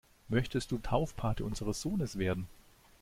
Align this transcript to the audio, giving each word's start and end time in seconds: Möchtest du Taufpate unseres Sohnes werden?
Möchtest 0.29 0.71
du 0.71 0.79
Taufpate 0.79 1.45
unseres 1.45 1.79
Sohnes 1.79 2.17
werden? 2.17 2.47